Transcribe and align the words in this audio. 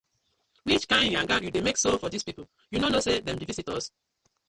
Which 0.63 0.87
kind 0.87 1.13
yanga 1.13 1.39
you 1.43 1.51
dey 1.51 1.61
mek 1.65 1.77
so 1.83 1.91
for 1.99 2.09
dis 2.13 2.25
pipu, 2.27 2.43
yu 2.71 2.79
no 2.79 2.87
kno 2.89 2.99
say 3.01 3.15
dem 3.25 3.37
bi 3.39 3.45
visitors? 3.49 3.85